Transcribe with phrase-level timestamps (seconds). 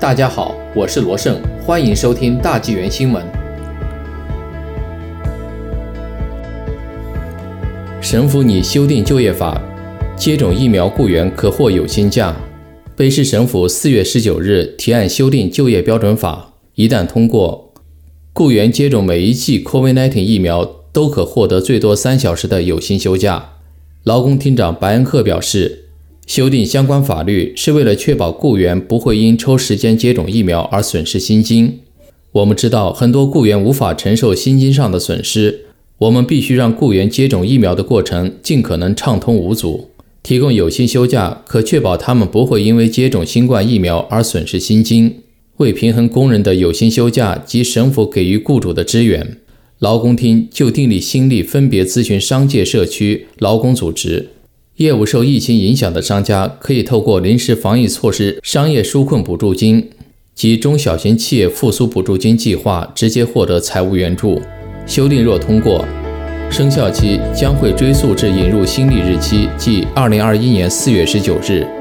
[0.00, 3.20] 大家好，我是罗胜，欢迎收听大纪元新闻。
[8.00, 9.60] 省府拟修订就业法，
[10.16, 12.36] 接种疫苗雇员可获有薪假。
[12.96, 17.74] 卑诗省府四月十九日提案修订就业标准法，一旦通过，
[18.32, 23.54] 雇员接种每一剂 COVID-19 疫苗都可获得最多三小时的有薪休假。
[24.04, 25.86] 劳工厅长白恩赫表示。
[26.28, 31.80] 修订相关法律是为了确保雇员不会因抽时间接种疫苗而损失薪金。
[32.32, 35.60] 我们知道很多雇员无法承受薪金上的损失，
[35.96, 39.88] 我们必须让雇员接种疫苗的过程尽可能畅通无阻。
[40.22, 45.22] 提供有薪休假，可确保他们不会因为接种新冠疫苗而损失薪金。
[45.56, 49.38] 为平衡工人的有薪休假及省府给予雇主的支援，
[49.78, 54.28] 劳工厅就订立新例，分别咨询商界、社区、劳工组织。
[54.78, 59.90] 业务受疫情影响的商家可以透过临时防疫措施商业纾困补助金
[60.36, 64.40] 及中小型企业复苏补助金计划直接获得财务援助。
[64.86, 65.84] 修订若通过，
[66.48, 71.77] 生效期将会追溯至引入新历日期，即二零二一年四月十九日。